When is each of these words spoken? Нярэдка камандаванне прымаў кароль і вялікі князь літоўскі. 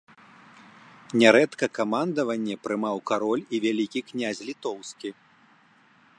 Нярэдка 1.23 1.65
камандаванне 1.79 2.55
прымаў 2.65 2.97
кароль 3.13 3.45
і 3.53 3.63
вялікі 3.67 4.01
князь 4.09 4.43
літоўскі. 4.51 5.09